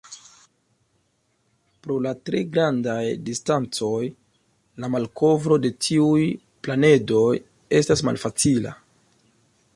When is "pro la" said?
1.83-2.13